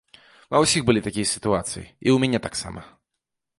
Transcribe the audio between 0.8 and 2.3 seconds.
былі такія сітуацыі, і у